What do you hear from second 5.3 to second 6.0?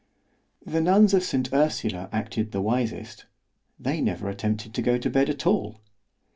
all.